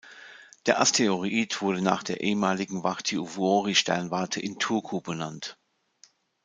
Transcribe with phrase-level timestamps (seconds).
[0.65, 5.59] Der Asteroid wurde nach der ehemaligen Vartiovuori-Sternwarte in Turku benannt.